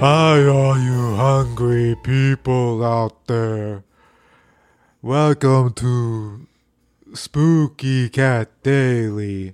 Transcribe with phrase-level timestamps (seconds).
[0.00, 3.84] Hi, all you hungry people out there.
[5.02, 6.46] Welcome to
[7.12, 9.52] Spooky Cat Daily,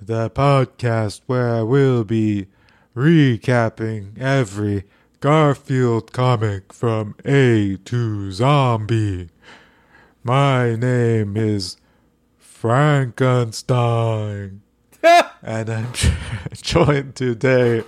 [0.00, 2.46] the podcast where we'll be
[2.96, 4.84] recapping every
[5.20, 9.28] Garfield comic from A to Zombie.
[10.24, 11.76] My name is
[12.38, 14.62] Frankenstein,
[15.02, 15.92] and I'm
[16.54, 17.84] joined today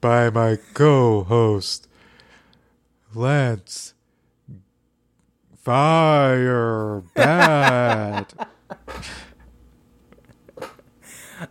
[0.00, 1.88] by my co-host
[3.14, 3.94] Lance
[5.62, 8.32] Fire Bad.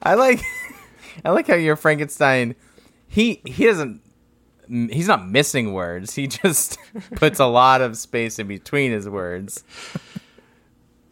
[0.01, 0.41] I like
[1.23, 2.55] I like how you're Frankenstein.
[3.07, 4.01] He he doesn't
[4.67, 6.15] he's not missing words.
[6.15, 6.77] He just
[7.15, 9.63] puts a lot of space in between his words.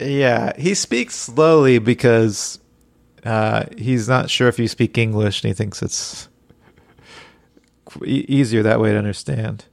[0.00, 2.58] yeah, he speaks slowly because
[3.24, 6.28] uh, he's not sure if you speak English, and he thinks it's
[8.04, 9.64] e- easier that way to understand.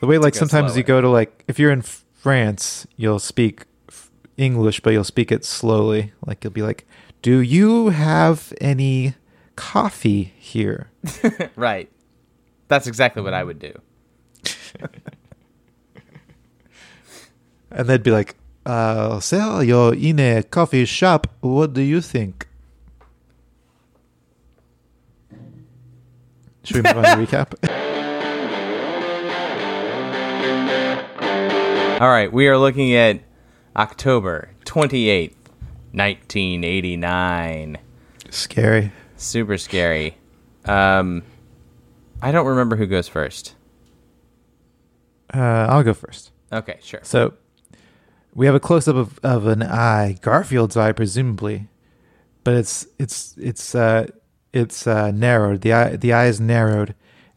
[0.00, 4.10] The way, like sometimes you go to like if you're in France, you'll speak f-
[4.36, 6.12] English, but you'll speak it slowly.
[6.26, 6.86] Like you'll be like,
[7.22, 9.14] "Do you have any
[9.56, 10.90] coffee here?"
[11.56, 11.90] Right.
[12.68, 13.72] That's exactly what I would do.
[17.72, 18.34] And they'd be like,
[18.66, 21.26] uh, "Sir, you're in a coffee shop.
[21.40, 22.48] What do you think?"
[26.64, 27.54] Should we move on to recap?
[32.00, 33.20] All right, we are looking at
[33.76, 35.34] October 28th,
[35.92, 37.76] 1989.
[38.30, 38.92] Scary.
[39.16, 40.16] Super scary.
[40.64, 41.22] Um
[42.22, 43.54] I don't remember who goes first.
[45.32, 46.32] Uh, I'll go first.
[46.52, 47.00] Okay, sure.
[47.02, 47.34] So
[48.34, 51.68] we have a close up of, of an eye, Garfield's eye, presumably,
[52.44, 54.08] but it's it's it's uh,
[54.52, 55.60] it's uh, narrowed.
[55.60, 56.94] The eye the eye is narrowed,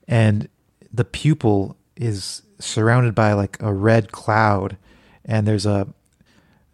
[0.08, 0.48] and
[0.92, 4.78] the pupil is surrounded by like a red cloud,
[5.26, 5.88] and there's a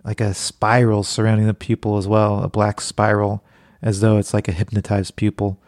[0.03, 3.43] like a spiral surrounding the pupil as well, a black spiral,
[3.81, 5.61] as though it's like a hypnotized pupil.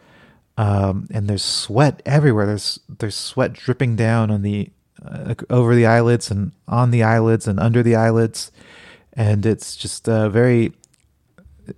[0.56, 2.46] Um, and there's sweat everywhere.
[2.46, 4.70] There's there's sweat dripping down on the
[5.04, 8.50] uh, over the eyelids and on the eyelids and under the eyelids,
[9.12, 10.72] and it's just a very.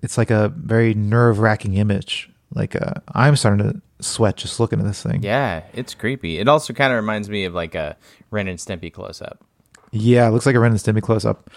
[0.02, 2.30] It's like a very nerve wracking image.
[2.54, 5.22] Like uh, I'm starting to sweat just looking at this thing.
[5.22, 6.38] Yeah, it's creepy.
[6.38, 7.96] It also kind of reminds me of like a
[8.30, 9.44] Ren and Stimpy close up.
[9.90, 11.50] Yeah, it looks like a Ren and Stimpy close up.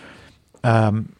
[0.63, 1.15] Um,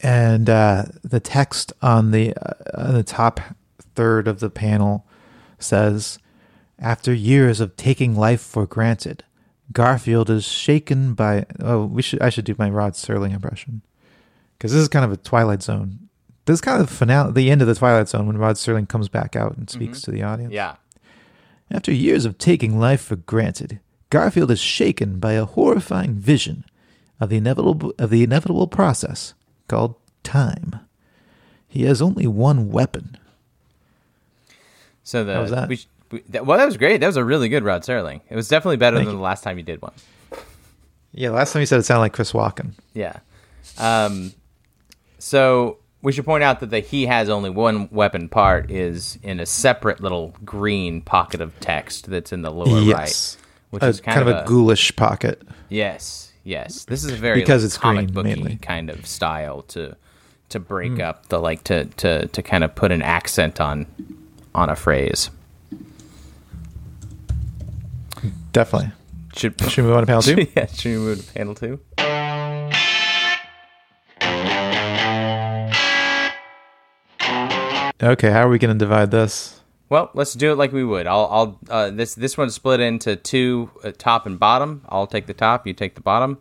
[0.00, 3.40] and uh, the text on the uh, on the top
[3.94, 5.06] third of the panel
[5.58, 6.18] says,
[6.78, 9.24] "After years of taking life for granted,
[9.72, 12.20] Garfield is shaken by." Oh, we should.
[12.20, 13.80] I should do my Rod Serling impression
[14.58, 16.03] because this is kind of a Twilight Zone.
[16.46, 18.88] This is kind of the finale, the end of the Twilight Zone when Rod Serling
[18.88, 20.52] comes back out and speaks to the audience.
[20.52, 20.76] Yeah.
[21.70, 26.64] After years of taking life for granted, Garfield is shaken by a horrifying vision
[27.18, 29.32] of the inevitable of the inevitable process
[29.68, 30.80] called time.
[31.66, 33.16] He has only one weapon.
[35.02, 35.68] So the How was that?
[35.68, 37.00] We, we, that, well, that was great.
[37.00, 38.20] That was a really good Rod Serling.
[38.28, 39.18] It was definitely better Thank than you.
[39.18, 39.92] the last time you did one.
[41.12, 42.72] Yeah, last time you said it sounded like Chris Walken.
[42.92, 43.18] Yeah.
[43.78, 44.32] Um,
[45.18, 49.40] so we should point out that the he has only one weapon part is in
[49.40, 53.86] a separate little green pocket of text that's in the lower yes, right, which a,
[53.86, 55.42] is kind, of, a, ghoulish pocket.
[55.70, 56.84] yes, yes.
[56.84, 58.56] This is a very Because like, it's comic green, booky mainly.
[58.58, 59.96] kind of style to
[60.50, 61.00] to break Hmm.
[61.00, 63.86] up the like to to to kind of put an accent on
[64.54, 65.30] on a phrase.
[68.52, 68.92] Definitely.
[69.36, 70.46] Should Should we move on to panel two?
[70.56, 71.80] yeah, should we move to panel two?
[78.02, 79.60] Okay, how are we going to divide this?
[79.88, 81.06] Well, let's do it like we would.
[81.06, 84.82] I'll, I'll uh, this this one's split into two, uh, top and bottom.
[84.88, 85.66] I'll take the top.
[85.66, 86.38] You take the bottom.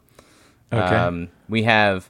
[0.71, 0.95] Okay.
[0.95, 2.09] Um, we have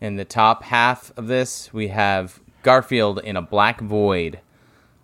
[0.00, 4.40] in the top half of this, we have Garfield in a black void,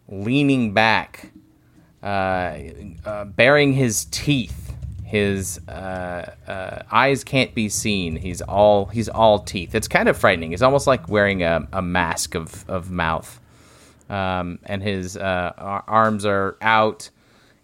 [0.08, 1.30] leaning back,
[2.02, 2.58] uh,
[3.04, 4.74] uh, baring his teeth.
[5.04, 8.16] His uh, uh, eyes can't be seen.
[8.16, 9.74] He's all he's all teeth.
[9.74, 10.52] It's kind of frightening.
[10.52, 13.40] It's almost like wearing a, a mask of of mouth
[14.10, 15.52] um, and his uh,
[15.86, 17.08] arms are out,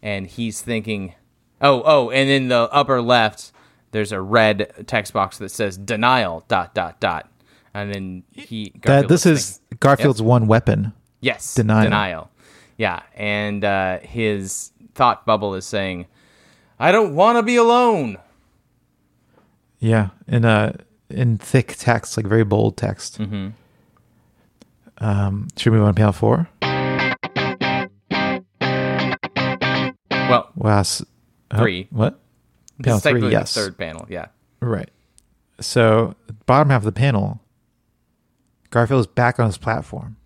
[0.03, 1.15] and he's thinking,
[1.61, 3.53] "Oh, oh!" And in the upper left,
[3.91, 7.29] there's a red text box that says "denial." Dot dot dot,
[7.75, 10.93] and then he That this is thinking- Garfield's one weapon.
[11.21, 11.83] yes denial.
[11.85, 12.31] denial,
[12.79, 16.07] yeah, and uh, his thought bubble is saying,
[16.79, 18.19] "I don't want to be alone."
[19.79, 20.77] Yeah, in uh
[21.11, 23.19] in thick text, like very bold text.
[23.19, 23.49] Mm-hmm.
[24.99, 26.49] Um, should we move on to panel four?
[30.29, 31.05] Well, last
[31.53, 31.87] oh, Three.
[31.91, 32.19] what?
[32.83, 33.55] Panel three, yes.
[33.55, 34.07] the third panel.
[34.09, 34.27] Yeah.
[34.61, 34.91] Right.
[35.61, 36.15] So,
[36.47, 37.41] bottom half of the panel,
[38.71, 40.17] Garfield is back on his platform.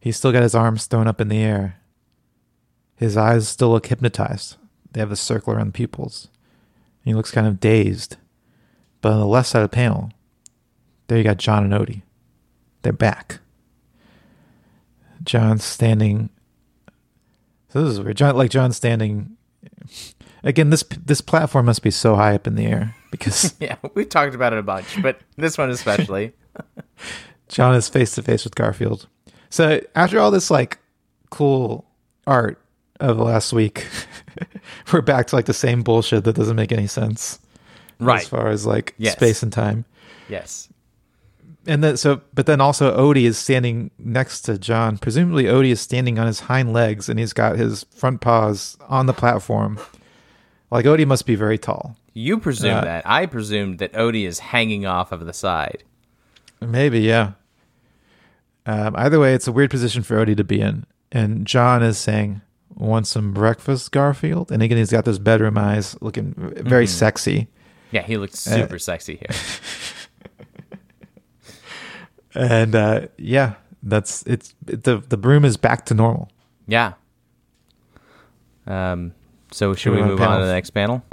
[0.00, 1.76] He's still got his arms thrown up in the air.
[2.96, 4.56] His eyes still look hypnotized.
[4.90, 6.28] They have a circle around the pupils.
[7.04, 8.16] He looks kind of dazed.
[9.00, 10.10] But on the left side of the panel,
[11.06, 12.02] there you got Jon and Odie.
[12.82, 13.38] They're back.
[15.24, 16.30] Jon's standing.
[17.68, 18.16] So this is weird.
[18.16, 19.36] Jon, like Jon standing.
[20.42, 24.08] Again, this this platform must be so high up in the air because Yeah, we've
[24.08, 26.32] talked about it a bunch, but this one especially.
[27.48, 29.06] Jon is face to face with Garfield.
[29.50, 30.78] So after all this like
[31.30, 31.84] cool
[32.26, 32.58] art
[33.00, 33.86] of last week,
[34.92, 37.38] we're back to like the same bullshit that doesn't make any sense.
[38.00, 38.22] Right.
[38.22, 39.12] As far as like Yes.
[39.14, 39.84] space and time.
[40.28, 40.68] yes.
[41.66, 44.98] And then so but then also Odie is standing next to Jon.
[44.98, 49.06] Presumably Odie is standing on his hind legs and he's got his front paws on
[49.06, 49.78] the platform.
[50.70, 51.96] Like Odie must be very tall.
[52.14, 53.06] You presume Uh, that.
[53.08, 55.84] I presumed that Odie is hanging off of the side.
[56.60, 57.32] Maybe, yeah.
[58.66, 60.84] Um, either way, it's a weird position for Odie to be in.
[61.10, 62.40] And Jon is saying,
[62.74, 64.50] Want some breakfast, Garfield?
[64.50, 67.48] And again, he's got those bedroom eyes looking very sexy.
[67.90, 69.36] Yeah, he looks Uh, super sexy here.
[72.34, 76.30] And uh, yeah, that's it's it, the the broom is back to normal.
[76.66, 76.94] Yeah.
[78.66, 79.14] Um.
[79.50, 81.04] So should we move on to the next panel?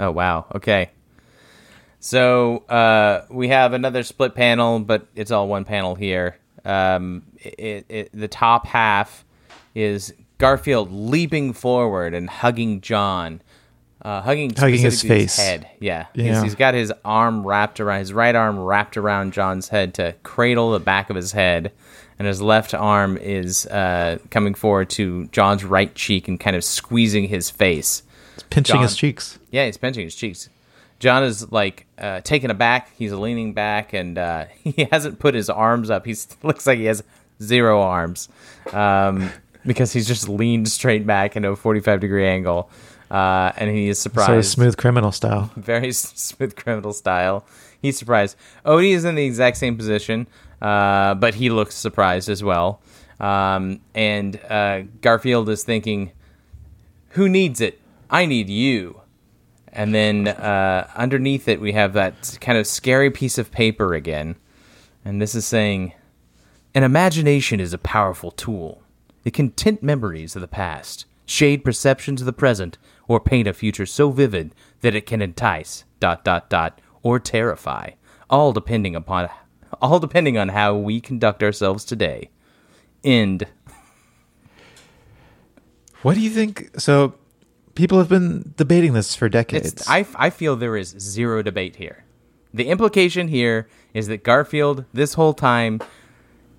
[0.00, 0.46] Oh wow.
[0.54, 0.90] Okay.
[2.00, 6.36] So uh, we have another split panel, but it's all one panel here.
[6.62, 9.24] Um, it, it, the top half
[9.74, 13.40] is Garfield leaping forward and hugging Jon,
[14.04, 15.36] uh, hugging Hugging his face.
[15.36, 15.66] head.
[15.80, 19.94] Yeah, He's- he's got his arm wrapped around his right arm wrapped around Jon's head
[19.94, 21.72] to cradle the back of his head,
[22.18, 26.62] and his left arm is uh, coming forward to Jon's right cheek and kind of
[26.64, 28.02] squeezing his face.
[28.34, 29.38] It's pinching his cheeks.
[29.50, 30.48] Yeah, he's pinching his cheeks.
[31.00, 32.90] Jon is like uh, taken aback.
[32.96, 36.04] He's leaning back, and uh, he hasn't put his arms up.
[36.06, 37.02] He looks like he has
[37.42, 38.28] zero arms
[38.72, 39.30] um,
[39.66, 42.70] because he's just leaned straight back into a forty-five degree angle,
[43.10, 44.26] uh, and he is surprised.
[44.26, 45.50] Sort of smooth criminal style.
[45.56, 47.44] very smooth criminal style.
[47.80, 48.36] He's surprised.
[48.64, 50.26] Odie is in the exact same position,
[50.62, 52.80] uh, but he looks surprised as well.
[53.20, 56.12] Um, and uh, Garfield is thinking,
[57.10, 57.80] "Who needs it?
[58.10, 59.00] I need you."
[59.72, 64.36] And then uh, underneath it, we have that kind of scary piece of paper again,
[65.04, 65.92] and this is saying,
[66.74, 68.82] "An imagination is a powerful tool.
[69.24, 72.78] It can tint memories of the past, shade perceptions of the present,
[73.08, 77.90] or paint a future so vivid that it can entice dot dot dot or terrify,
[78.30, 79.28] all depending upon
[79.82, 82.30] all depending on how we conduct ourselves today."
[83.02, 83.46] End.
[86.02, 86.70] What do you think?
[86.78, 87.14] So,
[87.74, 89.72] people have been debating this for decades.
[89.72, 92.04] It's, I, I feel there is zero debate here.
[92.52, 95.80] The implication here is that Garfield, this whole time,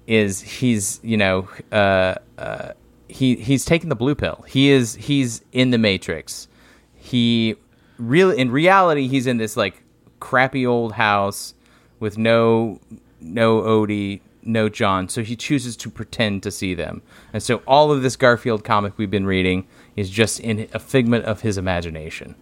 [0.08, 2.74] is he's you know uh, uh,
[3.07, 4.44] he he's taking the blue pill.
[4.48, 6.48] He is he's in the Matrix.
[6.94, 7.56] He
[7.98, 9.84] really in reality he's in this like
[10.19, 11.54] crappy old house
[12.00, 12.80] with no
[13.22, 15.08] no Odie, no Jon.
[15.10, 17.01] So he chooses to pretend to see them.
[17.34, 21.25] And so all of this Garfield comic we've been reading is just in a figment
[21.25, 22.36] of his imagination.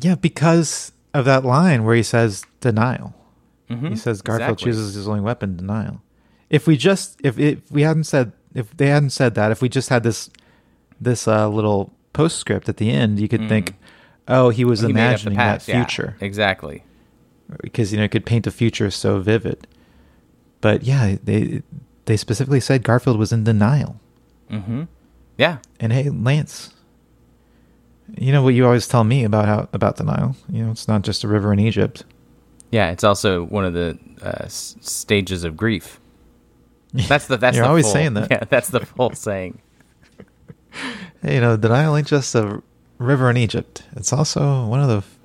[0.00, 3.14] yeah, because of that line where he says denial.
[3.68, 4.52] He says Garfield Mm-hmm.
[4.52, 4.64] exactly.
[4.72, 6.00] chooses his only weapon, denial.
[6.50, 9.68] If we just if, if we hadn't said if they hadn't said that, if we
[9.68, 10.30] just had this
[11.00, 13.74] this uh, little postscript at the end, you could think,
[14.28, 14.86] oh, he was Mm-hmm.
[14.88, 16.84] He the imagining that past, yeah, future exactly.
[17.62, 19.66] because you know it could paint a future so vivid.
[20.60, 21.62] But yeah, they
[22.06, 24.00] they specifically said Garfield was in denial.
[25.36, 25.58] Yeah.
[25.80, 26.72] And hey, Lance,
[28.16, 30.36] you know what you always tell me about how about denial.
[30.48, 32.04] You know, it's not just a river in Egypt.
[32.70, 36.00] Yeah, it's also one of the uh, s- stages of grief.
[37.08, 38.28] That's the that's You're the always full- saying that.
[38.30, 39.60] Yeah, that's the full saying.
[41.22, 42.62] Hey, you know, denial ain't just a
[42.98, 43.82] river in Egypt.
[43.96, 45.18] It's also one of the f-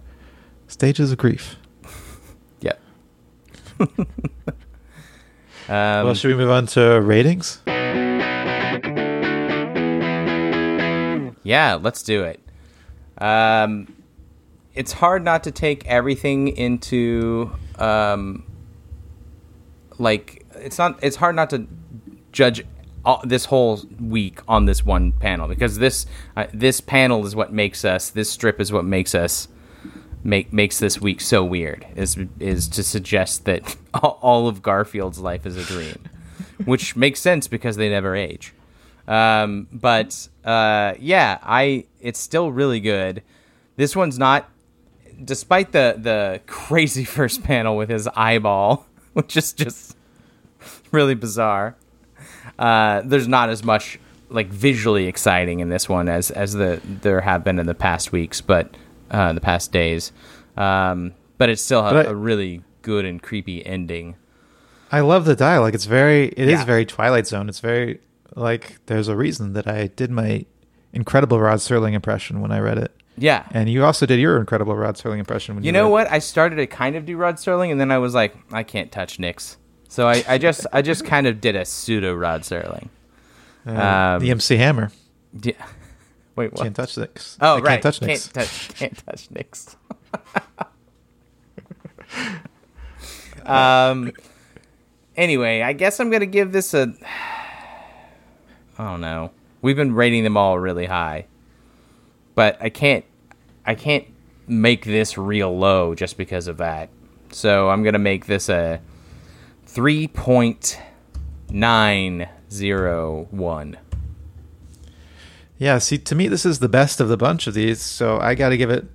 [0.67, 1.55] stages of grief.
[2.61, 2.73] Yeah.
[3.79, 4.07] um,
[5.67, 7.61] well, should we move on to ratings?
[11.43, 12.39] Yeah, let's do it.
[13.17, 13.93] Um,
[14.75, 18.43] it's hard not to take everything into um,
[19.97, 20.99] like it's not.
[21.01, 21.67] It's hard not to
[22.31, 22.63] judge
[23.05, 26.05] all, this whole week on this one panel because this
[26.37, 28.09] uh, this panel is what makes us.
[28.09, 29.47] This strip is what makes us
[30.23, 31.85] make makes this week so weird.
[31.95, 35.97] Is is to suggest that all of Garfield's life is a dream.
[36.65, 38.53] which makes sense because they never age.
[39.07, 43.23] Um, but uh, yeah, I it's still really good.
[43.75, 44.49] This one's not,
[45.23, 49.95] despite the the crazy first panel with his eyeball, which is just
[50.91, 51.75] really bizarre.
[52.57, 57.21] Uh, there's not as much like visually exciting in this one as as the there
[57.21, 58.75] have been in the past weeks, but
[59.11, 60.11] uh, the past days.
[60.57, 64.15] Um, but it's still a, But I- a really good and creepy ending.
[64.91, 65.75] I love the dialogue.
[65.75, 66.65] It's very, it is Yeah.
[66.65, 67.47] very Twilight Zone.
[67.47, 67.99] It's very
[68.35, 70.45] like there's a reason that I did my
[70.93, 73.45] incredible Rod Serling impression when I read it, Yeah.
[73.51, 75.67] and you also did your incredible Rod Serling impression when you.
[75.67, 76.11] You know what?
[76.11, 78.91] I started to kind of do Rod Serling, and then I was like, I can't
[78.91, 79.57] touch this.
[79.89, 82.89] So I, I just I just kind of did a pseudo Rod Serling.
[83.67, 84.91] Uh, um, the MC Hammer
[85.41, 85.53] Yeah.
[86.35, 86.61] Wait, what?
[86.61, 87.37] can't touch this.
[87.41, 87.81] Oh, I right.
[87.81, 89.27] Can't touch can't touch can't touch
[93.45, 94.13] um.
[95.17, 96.93] Anyway, I guess I'm gonna give this a.
[98.77, 99.31] I don't know.
[99.61, 101.25] We've been rating them all really high,
[102.35, 103.03] but I can't.
[103.65, 104.05] I can't
[104.47, 106.89] make this real low just because of that.
[107.31, 108.79] So I'm gonna make this a
[109.69, 110.79] three point
[111.51, 113.77] nine zero one.
[115.59, 118.33] Yeah, see, to me, this is the best of the bunch of these, so I
[118.33, 118.85] got to give it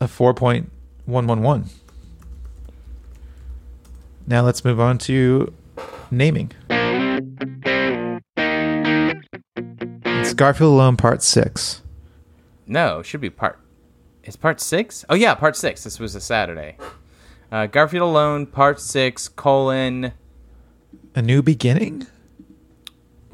[0.00, 1.70] a 4.111.
[4.26, 5.54] Now let's move on to
[6.10, 6.50] naming.
[10.04, 11.82] It's Garfield Alone Part 6.
[12.66, 13.58] No, it should be part.
[14.24, 15.04] It's part six.
[15.08, 15.84] Oh yeah, part six.
[15.84, 16.76] This was a Saturday.
[17.50, 20.12] Uh, Garfield Alone, part six, colon.
[21.14, 22.06] A New Beginning?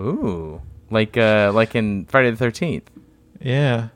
[0.00, 2.90] Ooh, like uh, like in Friday the Thirteenth,
[3.40, 3.88] Yeah.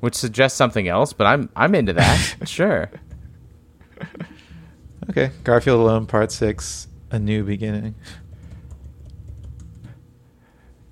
[0.00, 1.12] which suggests something else.
[1.12, 2.36] But I'm I'm into that.
[2.48, 2.90] sure.
[5.10, 7.94] Okay, Garfield Alone Part 6, A New Beginning.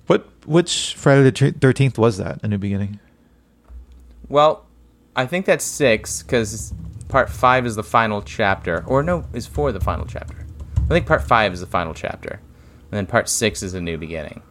[0.07, 2.39] What which Friday the Thirteenth was that?
[2.43, 2.99] A New Beginning.
[4.27, 4.65] Well,
[5.15, 6.73] I think that's six because
[7.09, 10.45] part five is the final chapter, or no, is four the final chapter.
[10.85, 12.39] I think part five is the final chapter,
[12.83, 14.41] and then part six is a new beginning.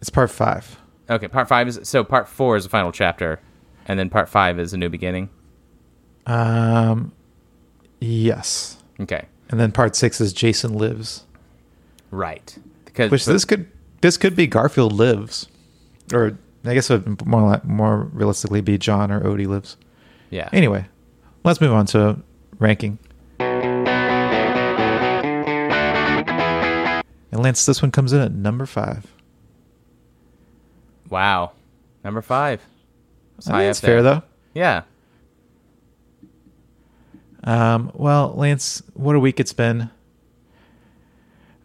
[0.00, 0.78] It's Part Five.
[1.10, 3.38] Okay, part five is so part four is the final chapter,
[3.86, 5.28] and then part five is a new beginning.
[6.26, 7.12] Um,
[8.00, 11.24] yes, Okay, and then Part Six is Jason Lives,
[12.10, 12.56] right.
[12.84, 13.70] Because which this could
[14.00, 15.48] this could be Garfield Lives,
[16.12, 19.76] or I guess it would more more realistically be Jon or Odie Lives.
[20.30, 20.48] yeah.
[20.52, 20.86] Anyway,
[21.44, 22.18] let's move on to
[22.58, 22.98] ranking.
[27.32, 29.06] And Lance, this one comes in at number five.
[31.08, 31.52] Wow,
[32.04, 32.60] number five.
[33.36, 34.22] That's, I high think fair though.
[34.54, 34.82] Yeah.
[37.44, 39.90] Um, well, Lance, what a week it's been.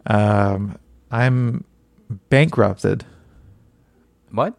[0.06, 0.80] Um,
[1.12, 1.66] I'm
[2.30, 3.06] bankrupted.
[4.32, 4.56] What?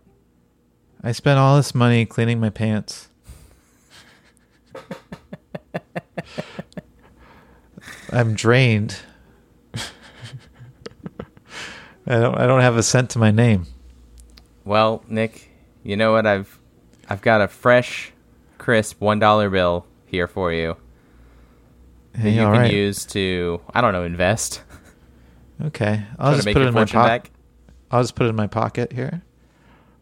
[1.02, 3.08] I spent all this money cleaning my pants.
[8.12, 8.96] I'm drained.
[12.06, 13.66] I don't I don't have a cent to my name.
[14.64, 15.50] Well, Nick,
[15.82, 16.26] you know what?
[16.26, 16.58] I've
[17.08, 18.12] I've got a fresh,
[18.56, 20.76] crisp one dollar bill here for you
[22.12, 22.72] that Hey, you can right.
[22.72, 24.62] use to I don't know invest.
[25.62, 26.02] Okay.
[26.18, 27.30] I'll just put it in my pocket.
[27.90, 29.22] I'll just put it in my pocket here.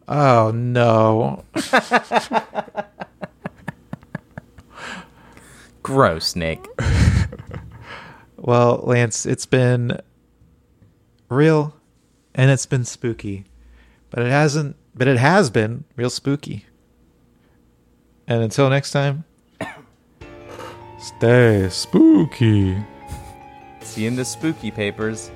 [0.07, 1.43] Oh no.
[5.83, 6.65] Gross, Nick.
[8.37, 9.99] Well, Lance, it's been
[11.29, 11.73] real
[12.35, 13.45] and it's been spooky.
[14.09, 16.65] But it hasn't but it has been real spooky.
[18.27, 19.25] And until next time,
[20.99, 22.77] stay spooky.
[23.81, 25.31] See you in the spooky papers.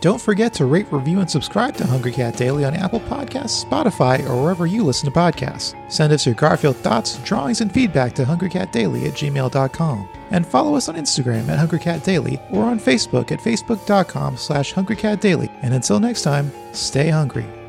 [0.00, 4.26] Don't forget to rate, review, and subscribe to Hungry Cat Daily on Apple Podcasts, Spotify,
[4.28, 5.74] or wherever you listen to podcasts.
[5.92, 10.08] Send us your Garfield thoughts, drawings, and feedback to hungrycatdaily at gmail.com.
[10.30, 15.50] And follow us on Instagram at hungrycatdaily or on Facebook at facebook.com slash hungrycatdaily.
[15.62, 17.59] And until next time, stay hungry.